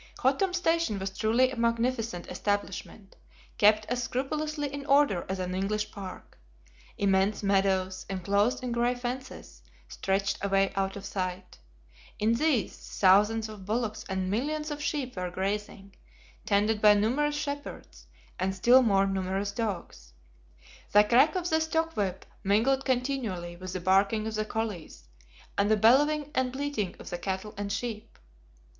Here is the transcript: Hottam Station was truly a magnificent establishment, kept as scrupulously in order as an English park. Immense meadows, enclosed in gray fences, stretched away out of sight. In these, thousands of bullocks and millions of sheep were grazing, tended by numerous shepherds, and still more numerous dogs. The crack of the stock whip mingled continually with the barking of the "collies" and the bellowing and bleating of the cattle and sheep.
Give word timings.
Hottam 0.17 0.51
Station 0.55 0.97
was 0.97 1.15
truly 1.15 1.51
a 1.51 1.55
magnificent 1.55 2.25
establishment, 2.25 3.15
kept 3.59 3.85
as 3.85 4.01
scrupulously 4.01 4.67
in 4.73 4.83
order 4.87 5.27
as 5.29 5.37
an 5.37 5.53
English 5.53 5.91
park. 5.91 6.39
Immense 6.97 7.43
meadows, 7.43 8.03
enclosed 8.09 8.63
in 8.63 8.71
gray 8.71 8.95
fences, 8.95 9.61
stretched 9.87 10.43
away 10.43 10.73
out 10.75 10.95
of 10.95 11.05
sight. 11.05 11.59
In 12.17 12.33
these, 12.33 12.75
thousands 12.99 13.47
of 13.47 13.67
bullocks 13.67 14.03
and 14.09 14.31
millions 14.31 14.71
of 14.71 14.81
sheep 14.81 15.15
were 15.17 15.29
grazing, 15.29 15.95
tended 16.47 16.81
by 16.81 16.95
numerous 16.95 17.35
shepherds, 17.35 18.07
and 18.39 18.55
still 18.55 18.81
more 18.81 19.05
numerous 19.05 19.51
dogs. 19.51 20.13
The 20.93 21.03
crack 21.03 21.35
of 21.35 21.47
the 21.47 21.59
stock 21.61 21.95
whip 21.95 22.25
mingled 22.43 22.85
continually 22.85 23.55
with 23.55 23.73
the 23.73 23.79
barking 23.79 24.25
of 24.25 24.33
the 24.33 24.45
"collies" 24.45 25.07
and 25.59 25.69
the 25.69 25.77
bellowing 25.77 26.31
and 26.33 26.51
bleating 26.51 26.95
of 26.97 27.11
the 27.11 27.19
cattle 27.19 27.53
and 27.55 27.71
sheep. 27.71 28.17